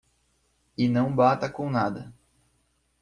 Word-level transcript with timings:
E 0.75 0.87
não 0.87 1.15
bata 1.15 1.47
com 1.47 1.69
nada. 1.69 2.11